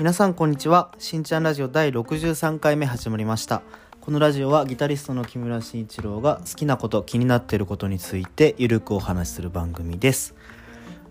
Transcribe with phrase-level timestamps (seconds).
[0.00, 0.92] 皆さんこんにちは。
[0.96, 3.60] しんちゃんラジオ第63回目始まりました。
[4.00, 10.34] このラジオはギタリストの木村慎一郎が好きなこと気になっていることについてゆるくお話しする番組です。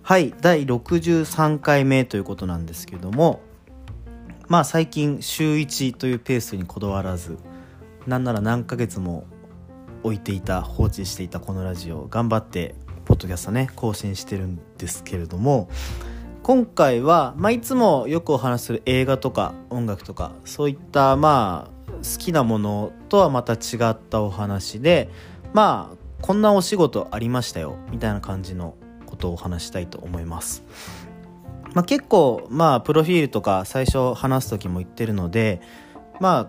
[0.02, 3.42] はい第63回目ということなんですけども
[4.48, 7.38] まあ最近週1というペースにこだわらず
[8.08, 9.28] なんなら何ヶ月も
[10.02, 12.74] 置いていた放置していたこのラジオ頑張って
[13.06, 15.70] ポッドキャストね更新してるんですけれども
[16.50, 25.12] 今回は、まあ、いつもよくお話しする映画とか音楽とかそういったまあ好きなものとはまた違ったお話で
[25.54, 28.74] まあこんなお仕事ありましたよみたいな感じの
[29.06, 30.64] ことをお話したいと思います。
[31.76, 35.62] まあ、結構まあプロフィールとか最初話す時も言ってるので
[36.20, 36.48] まあ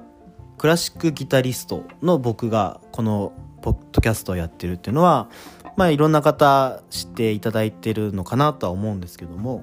[0.57, 5.29] クラシックギタリストの僕がこのポッドキャストをやってるっていうのは
[5.77, 9.63] まあいろんな方知っていただいてるのかなとは思うんですけども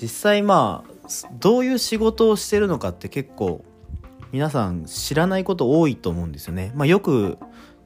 [0.00, 0.92] 実際まあ
[1.38, 3.64] どういう仕事をしてるのかって結構
[4.32, 6.72] 皆さん知らないこと多いと思うんですよね。
[6.74, 7.38] まあ、よく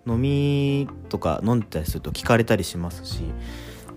[0.06, 3.22] 飲みとか飲んでたりすると聞かれたりしますし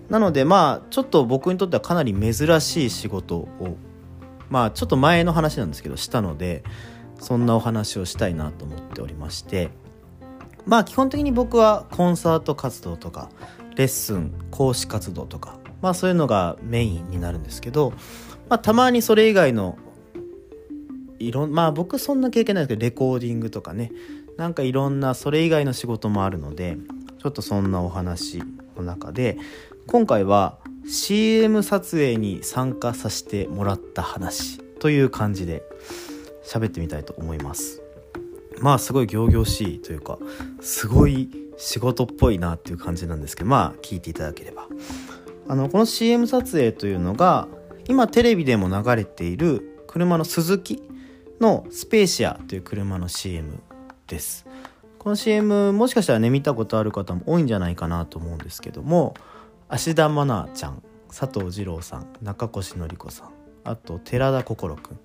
[0.08, 3.76] なのでまあちょっと僕にとってはかなり珍しい仕事を
[4.48, 6.62] まあちょっと前の話なんですけどしたので
[7.18, 9.70] そんなお話をしたいなと思っておりまして
[10.64, 13.30] まあ基本的に僕はコンサート活動とか
[13.74, 17.92] レッスン講師活動とかまあそういうのがメインになるんですけど、
[18.48, 19.78] まあ、たまにそれ以外の
[21.20, 23.92] いろんまあ僕そんな経験ないですけどレコーディングとかね
[24.36, 26.76] なんかいろんなそれ以外の仕事もあるので
[27.22, 28.42] ちょっとそんなお話
[28.76, 29.38] の中で
[29.86, 35.62] 今回は CM 撮影に参加させてもらった話という感じで
[36.44, 37.80] 喋ってみたいと思います。
[38.58, 40.18] まあすごい仰々しいというか
[40.60, 44.66] すごい仕事っぽいなっていう感じなんですけどまあ聞いていただければ。
[45.48, 47.46] あのこの CM 撮影というのが
[47.88, 50.82] 今テレビでも流れている車のスズキ
[51.40, 53.60] のスペーシアという車の CM
[54.06, 54.46] です。
[54.98, 59.14] この CM もしかしたらね見たことある方も多いんじゃないかなと思うんですけども
[59.68, 63.30] 芦田愛菜ちゃん佐藤二郎さん中越典子さん
[63.62, 65.00] あと寺田心くん。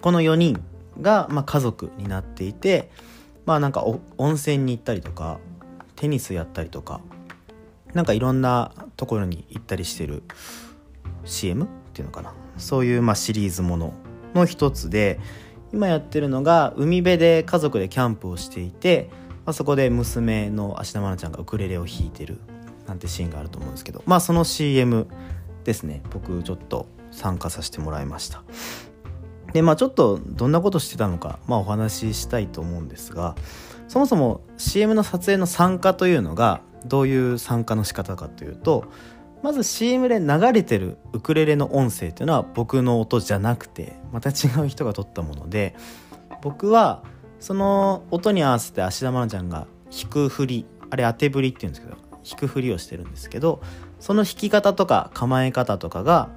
[0.00, 0.62] この4人
[1.00, 2.90] が、まあ、家族になっていて
[3.44, 3.84] まあなんか
[4.16, 5.40] 温泉に行ったりとか
[5.94, 7.00] テニスやったりとか
[7.96, 10.22] なんかいろんなところに行ったりしてる
[11.24, 12.34] CM っていうのかな？
[12.58, 13.94] そういうまあシリーズもの
[14.34, 15.18] の一つで
[15.72, 19.08] 今やってるのが海辺で家族でキャンプをしていて、
[19.46, 22.38] まあ、そこで娘の芦田愛菜ちゃんがウクレレを弾いてる
[22.86, 25.08] なんてシーンがあると思うんですけどまあその CM
[25.64, 26.02] ですね。
[26.10, 28.44] 僕ちょっと参加させてもらいました。
[29.54, 33.36] でまあちょっとどんなことしてたのか、まあ、お話ししたいと思うんですが
[33.88, 38.84] そもそも CM の撮影の参加というのがどういう参加の仕方かというと
[39.42, 45.76] まず CM で流れてるウクレレの音声っていうのは僕の音じゃなくてまた違う人が撮ったもので
[46.42, 47.02] 僕は
[47.38, 51.96] その音に合わせて芦田愛菜ちゃんが弾く振りあれ当て振りっていうんですけど
[52.28, 53.60] 弾く振りをしてるんですけど
[54.00, 56.30] その弾き方とか構え方とかが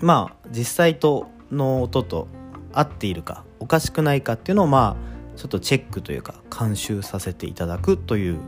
[0.00, 2.28] まあ実際との音と
[2.72, 8.40] 合っているかおかしくないかっていうのをまあちょっとチェックというか監修させていただくという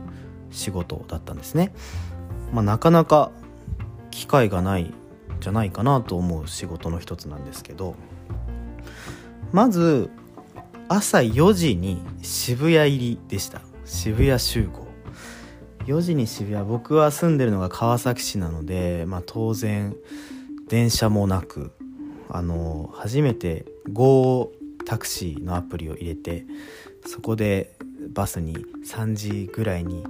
[0.51, 1.73] 仕事だったんですね。
[2.53, 3.31] まあ、なかなか
[4.11, 4.93] 機会がない
[5.39, 7.95] じゃないかなと思う仕事の一つなんですけど
[9.51, 10.09] まず
[10.87, 14.87] 朝4時に渋谷入りでした渋谷集合
[15.85, 19.95] 4時に渋谷僕は住んでるのが川崎市なので、まあ、当然
[20.67, 21.71] 電車もなく
[22.29, 24.51] あの初めて GO
[24.85, 26.45] タクシーのアプリを入れて
[27.05, 27.75] そこで
[28.13, 30.03] バスに3時ぐらいに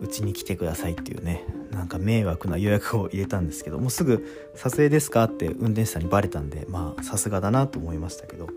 [0.00, 8.48] うちに来てくださいっていうねなんか迷惑な予約を入れたんですけどもうすぐ「撮影ですか?」って運転手さんにバレたんでまあさすがだなと思いましたけど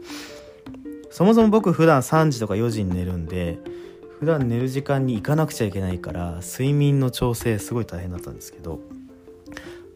[1.09, 3.59] そもそも僕普段3時とか4時に寝るんで
[4.19, 8.79] 普段寝る時間に行かなくちゃいけないから睡眠の調整すごい大変だったんですけど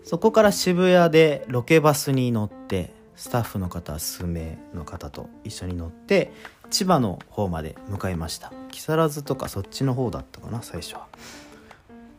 [0.04, 6.32] そこから渋谷でロケバスに乗ってスタッフの方数名の方と一緒に乗って
[6.70, 8.52] 千葉の方まで向かいました。
[8.72, 11.08] 木更津とかそっちの方だったかな最初は。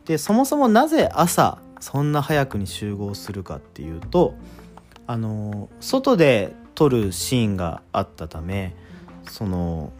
[0.05, 4.35] でそもそもなぜ朝そんな早くに集合するかっていうと
[5.07, 8.75] あの外で撮るシーンがあったため
[9.29, 9.91] その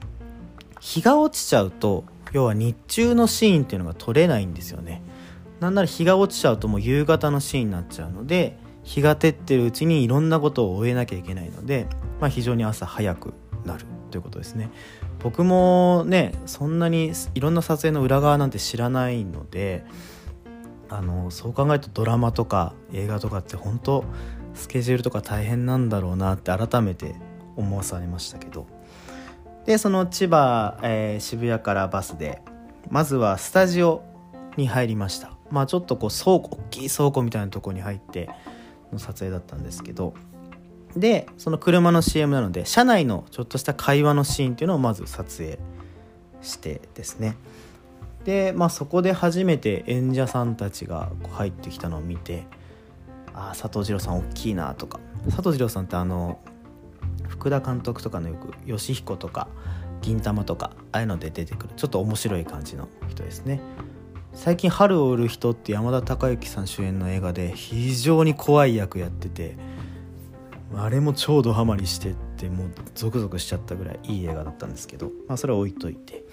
[0.79, 5.01] 日が落ちちゃうと要は日中のシーンっていうのが撮れないんですよね。
[5.59, 11.87] なんなら日が落ちちゃうともう夕方のシーンになっちゃうので日が照ってるうちにいろんなことを終えなきゃいけないので、
[12.19, 13.33] まあ、非常に朝早く
[13.65, 14.69] なるということですね。
[15.19, 19.85] 僕もねそんなにいろんな撮影の裏側なんて知らないので
[20.89, 24.03] あのそう考えるとドラマとか映画とかって本当
[24.53, 27.15] スケジュールとか大変なんだろうなって改めて
[27.55, 28.67] 思わされましたけど。
[29.65, 32.41] でその千葉、えー、渋谷からバスで
[32.89, 34.03] まずはスタジオ
[34.57, 35.31] に入りました。
[35.49, 38.29] まあちょっとこう倉庫大きい倉庫みたいなとこに入って
[38.93, 40.13] の撮影だったんですけど
[40.95, 45.59] でその車の CM なので車内のちょっとした会話のシーンっていうのをまず撮影
[46.41, 47.35] してですね。
[48.25, 52.45] でまあそこで初めて演者さんたちが入ってきたのを見て
[53.33, 54.99] ああ佐藤二郎さん大きいなとか。
[55.25, 56.39] 佐藤二郎さんってあの
[57.27, 59.47] 福田監督とかのよく義彦とか
[60.01, 63.61] 銀玉とかああいうので出てくるちょっと面白い感じの人ですね。
[64.33, 69.55] 最近「春を売る人」って山田孝之さん主演の映画で非常に怖い役やってて
[70.75, 76.23] あれも超ドハマりしてってもうゾクゾクしちゃったぐらいいい映画だったんですけどまあそれは置いといて。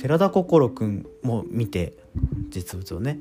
[0.00, 1.96] 寺田心くんも見て
[2.50, 3.18] 実物をね。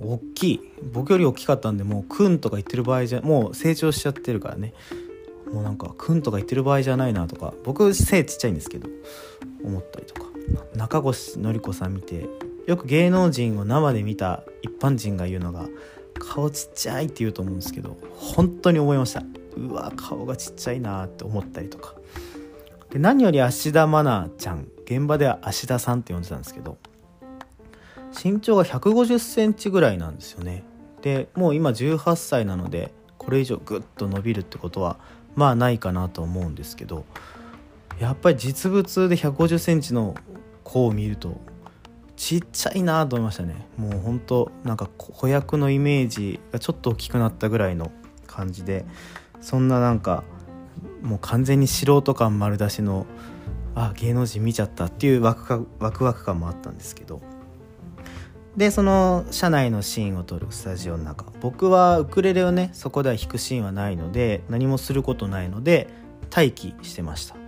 [0.00, 0.60] 大きい。
[0.92, 4.74] 僕より大きかったんでもう「くん」とか言ってる場合じゃもう成長しちゃってるからね。
[5.52, 8.88] もうなんか「くん」とか言ってる場合じゃないなとか僕背ちっちゃいんですけど
[9.62, 10.31] 思ったりとか。
[10.74, 12.28] 中越典子さん見て
[12.66, 15.66] よく芸能人を生で見た一般人が言うのが
[16.18, 19.22] 顔ちっちゃいって言うと思うんですけど本当に思いました。
[19.56, 21.94] うわ顔がちっちゃいなって思ったりとか。
[22.90, 26.76] で何より芦田愛菜ちゃん現場では芦田さんって呼んでたんですけど
[28.22, 30.64] 身長が1 5 0センチぐらいなんですよね。
[31.00, 34.98] でもう今18歳なのでこれ以上グッと伸びるってことは
[35.34, 37.04] まあないかなと思うんですけど
[37.98, 40.14] やっぱり実物で1 5 0センチの
[40.64, 41.40] 子を見ると
[42.16, 43.66] ちっちゃいなと思いましたね。
[43.76, 47.90] もうほんとなんか子役のイメージがちょっと大きくなったぐらいの
[48.26, 48.84] 感じで
[49.40, 50.22] そんななんか
[51.02, 53.06] もう完全に素人感丸出しの
[53.74, 57.20] あ芸能人見ちゃったっていうワクワクワク感もあったんですけど。
[58.56, 61.24] でその車内のシーンを撮るスタジオの中。
[61.40, 65.88] 僕はウクレレをねそこでは弾くシーンはないので何もすることないので
[66.34, 67.41] 待機してました。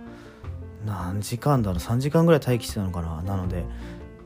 [0.85, 3.21] 何時間だろう？3時間ぐらい待機してたのかな？
[3.23, 3.65] なので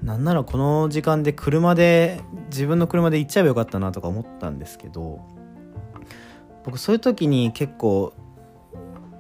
[0.04, 5.22] なんならこの時間で車で自分の車で行っちゃえばよかったなとか思ったんですけど
[6.64, 8.14] 僕そういう時に結構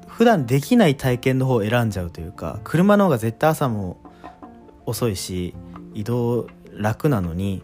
[0.07, 3.97] 普段できない体験の方を選んじゃうというか車の方が絶対朝も
[4.85, 5.55] 遅いし
[5.93, 7.63] 移動楽なのに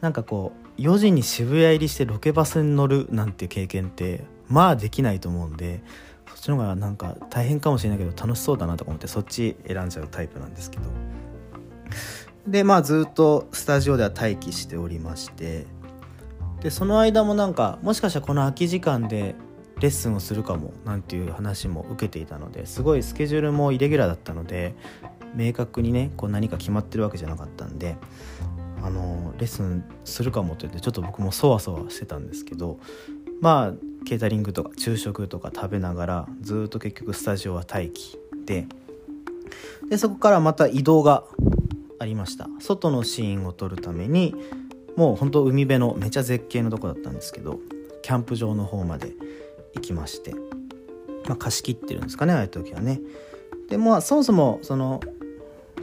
[0.00, 5.82] なんかこう4時に渋谷入りしてロケバスに乗るなんて経験ってまあできないと思うんで
[6.34, 10.84] そっちの方がなんか大変かもしれないけど楽しそうだなとか思ってそっち選んじゃうタイプなんですけど。
[12.46, 15.66] でまあずっとスタジオでは待機しておりまして。
[16.60, 19.36] でその間もなんかもしかしたらこの空き時間で
[19.80, 24.74] レッスンをするかもなんていう話も受けていたのですごいスケジュールもイレギュラーだったので
[25.34, 27.96] 明確にねこう何か決まってるわけじゃなかったんで
[28.82, 32.78] あのレッスンするかもって言ってちょっと僕もそわそわしてたんですけど
[33.40, 38.66] まあケータリングとか昼食とか食べながらずっと結局スタジオは待機で
[39.88, 41.24] でそこからまた移動が
[41.98, 42.48] ありました。
[42.60, 44.34] 外のシーンを撮るために
[44.96, 47.60] もうほんと海辺のめちゃ絶景のとこだったんですけど
[48.02, 49.12] キャンプ場の方まで
[49.74, 50.34] 行きまして
[51.26, 53.00] まあ貸し切ってるんですかねああいう時はね。
[53.68, 55.00] でもそもそもその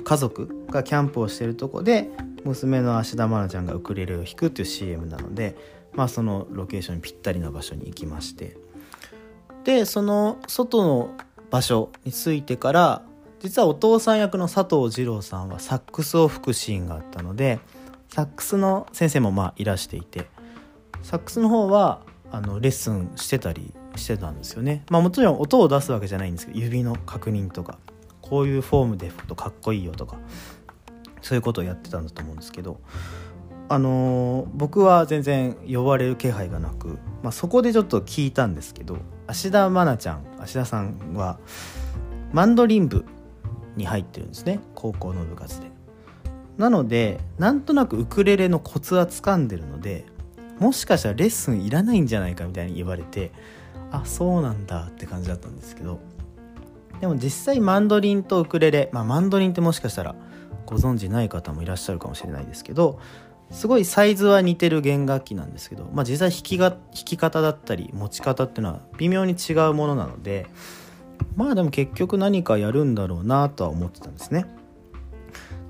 [0.03, 2.09] 家族がキャンプをしてるとこで
[2.43, 5.55] 娘の芦田愛菜ちゃんがウクレレを弾くっていう CM なので
[5.95, 8.57] まあそのロケーションにぴったりな場所に行きまして。
[9.63, 11.15] でその外の
[11.49, 13.01] 場所に着いてから
[13.39, 17.59] 実はお父さん役の佐藤二郎さんはサックスを吹くシーンがあったので
[18.09, 20.27] サックスの先生もまあいらしていて
[21.01, 24.83] サックスの方はあのレッスンしてたりしてたんですよね。
[24.89, 27.79] まあもちろん音を出すわけじゃないんですけど指の確認とか
[28.21, 30.17] こういうフォームで吹くとかっこいいよとか
[31.21, 32.79] そういうことをやってたんだと思うんですけど
[33.67, 41.39] あの、僕は全然呼ばれる気配がなく、まあ、そこでちょっと聞いたんですけど芦田愛菜ちゃん芦田さんは
[42.31, 43.03] マンドリン部
[43.75, 45.71] に入ってるんですね高校の部活で。
[46.57, 50.05] なのでなんとなくウクレレのコツは掴んでるので
[50.59, 53.31] もしかしたらレッスンいらないんじゃないかみたいに言われて
[53.91, 55.99] あそうなんだって感じだったんですけど
[57.01, 60.15] でも実際マンドリンとウクレレまあマンドリンってもしかしたら
[60.65, 62.99] ご存知ない方もいらっしゃるかもしれないですけど
[63.51, 70.47] すごいサイズは似てる弦楽器なんですけど、まあ、実際弾きが弾き方だったり持ち方っていうのは微妙に違うものなので
[71.35, 74.45] まあでも結局何かやるんだろうなとは思ってたんですね。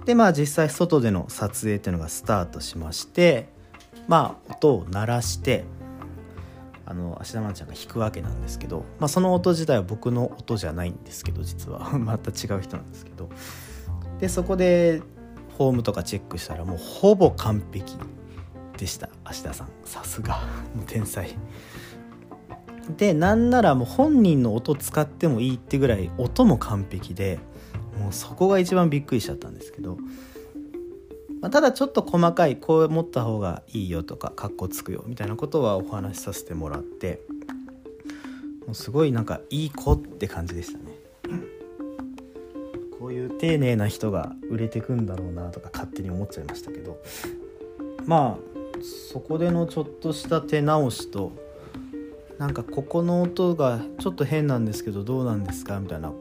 [0.05, 3.49] でまあ実際外での撮影っていうのがスタートしまして
[4.07, 5.65] まあ音を鳴らして
[6.85, 13.29] あの芦田愛菜ちゃんが弾くわけなんですけど、まあ、その音自体は僕の音じゃないんですけど実は また違う人なんですけど
[14.19, 15.01] でそこで
[15.57, 17.95] フォームとかチェックしたらもうほぼ完璧
[18.77, 19.09] でした。
[19.23, 19.69] 芦田さん。
[19.85, 20.39] さすが。
[20.87, 21.35] 天才。
[22.97, 27.39] でなんならもう本人の音使ってもいいってぐらい音も完璧で
[27.99, 29.97] もうそこが一番びっくりしちゃったんですけど、
[31.41, 37.21] まあ、ただちょっと細かいこう持った方がいいよとかかっこつくよみたいなことはお話しさせてもらって
[38.67, 41.04] もうすごいなんかいい子って感じでしたね。
[43.05, 46.99] こういう丁寧な人が売れてくんだろうなとか勝手に思っちゃいましたけど。
[48.07, 48.79] まあ
[49.11, 51.31] そこでのちょっとした手直しと
[52.39, 56.11] なんかここの音がちょっと変なんですけどどうなんですかみたいな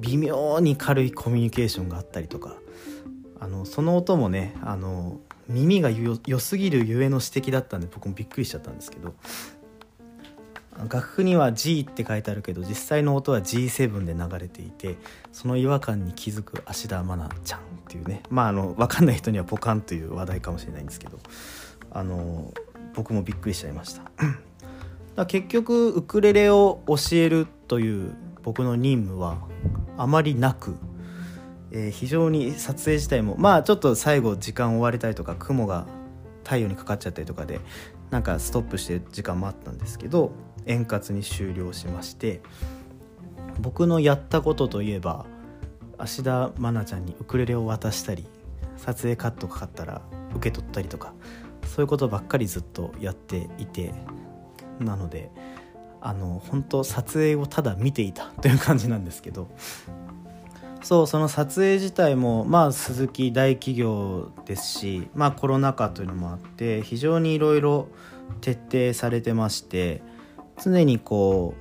[0.00, 2.56] 微妙に軽いコミュニケーションがあったりとか。
[3.40, 9.14] あのその音もねあの耳が良すぎるゆえの指摘だったんで僕もびっくりしちゃったんですけど。
[10.88, 14.96] 楽譜には G って書いてあるけど実際の音は G7 で流れていて
[15.32, 18.22] その違和感に気づく芦田愛菜ちゃんっていうね。
[18.30, 21.18] まああの分かんない人にはポカンという話題かもしれないんですけど。
[21.94, 22.52] あの
[22.94, 24.02] 僕もびっくりしちゃいました。
[25.14, 29.38] だ結局ウクレレを教えるという僕の任務は
[29.98, 30.74] あまりなく、
[31.70, 35.86] えー、非常に撮影自体もまあちょっと最後時間終わりたいとか雲が
[36.44, 37.60] 太陽にかかっちゃったりとかで
[38.10, 40.32] なんかストップしてる時間もあったんですけど
[40.66, 42.40] 円滑に終了しまして
[43.60, 45.26] 僕のやったことといえば
[45.98, 48.26] 芦田愛菜ちゃんにウクレレを渡したり
[48.76, 50.02] 撮影カットかかったら
[50.34, 51.12] 受け取ったりとか
[51.66, 53.94] そういうことばっかりずっとやっていて
[54.80, 55.30] なので
[56.00, 59.48] あの本当撮影をただ見ていた という感じなんですけど
[60.82, 67.86] そうその撮影自体もまあ鈴木大企業ですしまあコロナ禍というのもあって非常にいろいろ
[68.40, 70.02] 徹底されてまして
[70.60, 71.54] 常にこ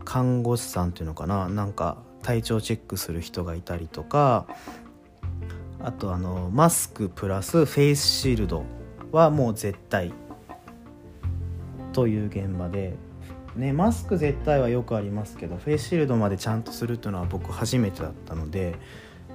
[0.00, 4.46] う看護師さんっていうのかななんか体調チェックする人がいたりとか
[5.80, 8.64] あとあのマスクプラスフェイスシールド
[9.12, 10.12] はもう絶対
[11.92, 12.94] という現場で、
[13.54, 18.76] ね、マスク絶対はよくありますけどフェイスシールドまでちゃんとするっていうのは僕初めてだったので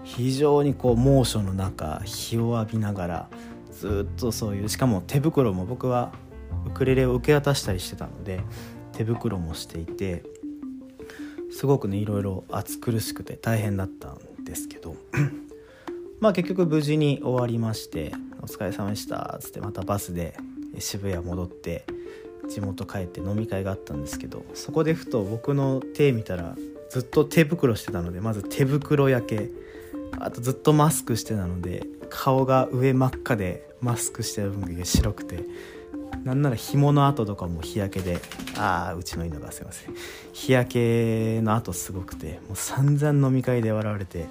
[0.04, 3.30] 非常にこう猛暑の中日を浴びながら
[3.72, 6.12] ずっとそういうしかも手袋も僕は
[6.66, 8.42] ウクレレを受け渡したりしてたので
[9.00, 10.24] 手袋もしていて
[11.54, 14.98] すごくねいろいろ暑苦しくて大変だったんですけど
[16.20, 18.12] まあ結局無事に終わりまして
[18.44, 20.36] 「お疲れ様でした」っつってまたバスで
[20.80, 21.86] 渋谷戻って
[22.50, 26.58] 地元帰って飲み会があったんですけどそこでふと僕の手見たら
[26.90, 29.50] ずっと手袋してたのでまず手袋焼け
[30.20, 35.46] あとずっとマスクしてたので顔が上真っ赤でマスクしてる分が白くて
[36.24, 38.20] なんなら紐の跡とかも日焼けで。
[38.60, 39.96] ああうちの犬がすいません。
[40.34, 44.26] 日焼けの跡すごくてもう散々飲み会で笑われて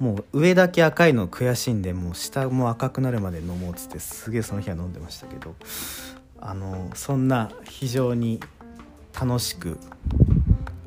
[0.00, 5.54] もう上だけ赤いの悔しいんでもう下も赤くなるまで飲もうっつってすげえその日は飲んでましたけど
[6.40, 8.40] あのそんな非常に
[9.18, 9.78] 楽しく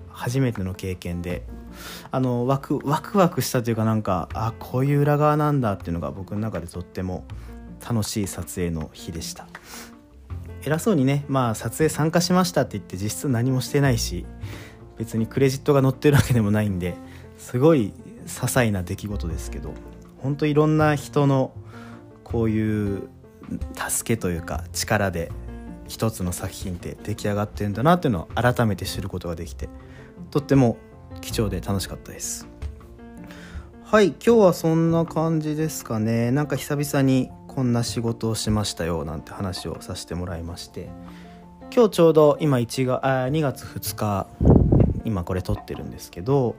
[0.10, 1.44] 初めての経験で
[2.10, 7.26] あのワクワクワクしたというかなんかあこういう裏側なんだっていうのが僕の中でとっても
[7.88, 9.48] 楽しい撮影の日でした。
[10.64, 14.26] 偉そうにねまあ撮影参加しましたって言って実質何もしてないし
[14.98, 16.96] 別にクレジットが載ってるわけでもないんで
[17.38, 17.94] すごい
[18.26, 19.74] 些細な出来事ですけど
[20.20, 21.52] 本当いろんな人の
[22.24, 23.10] こういう
[23.76, 25.32] 助けというか力で
[25.88, 29.68] 一つの作品って出来上がってるんだなっていうのを改めて知ることができて
[30.30, 30.78] とっても
[31.20, 32.48] 貴重で楽しかったです。
[33.84, 36.32] はい今日はそんな感じですかね。
[36.32, 40.88] なんか久々にこんな仕事をしましたよなんて話をさせてもらいまして
[41.76, 44.26] 今日ちょうど今1があ2月2日
[45.04, 46.56] 今これ撮ってるんですけど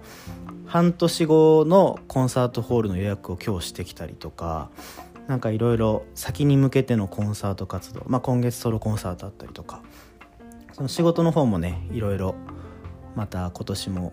[0.67, 4.69] 半年後のコンサートホールの予約を今日してきたりとか
[5.29, 9.81] なんかいろいろ先に向けてのコンサート活動、まあ、今月ソロコンサートあったりとか
[10.75, 12.35] その仕事の方もねいろいろ
[13.17, 14.13] また今年も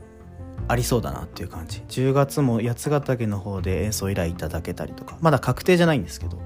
[0.70, 1.82] ありそうだなっていう感じ。
[1.90, 5.18] 10月も八ヶ岳の方で演奏依頼いただけたりとか。
[5.20, 6.38] まだ確定じゃないんですけど。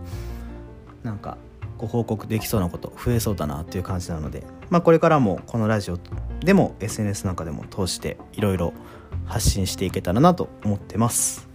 [1.04, 1.38] なんか
[1.78, 6.00] ご報告できそうなこと増えそうだなっていう感じなので、まあ、これからもこのラジオ
[6.40, 8.74] でも SNS なんかでも通していろいろ
[9.26, 11.50] 発信していけたらなと思ってます。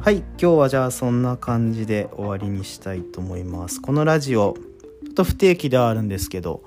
[0.00, 3.82] はい今日はじゃあそんな感じで終わりにしたいと思います。
[3.82, 4.54] このラジオ
[5.04, 6.62] ちょっと不定期ではあるんですけど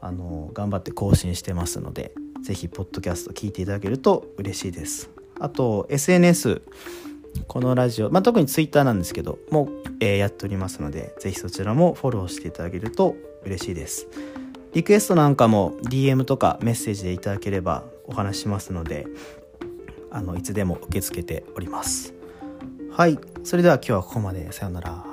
[0.00, 2.14] あの頑張って更新してますので。
[2.42, 5.10] ぜひポッドキャスト聞いていただけると嬉しいです。
[5.38, 6.62] あと SNS
[7.48, 9.68] このラジオ、まあ、特に Twitter なんですけどもう、
[10.00, 14.06] えー、やっておりますのでぜひそちらもフォローしていただけると嬉しいです。
[14.74, 19.06] リクエストなんかも DM とかメッセージでいただければお話しますので
[20.10, 22.14] あのいつでも受け付けております。
[22.90, 23.18] はい。
[23.42, 24.52] それでは今日はここまで。
[24.52, 25.11] さようなら。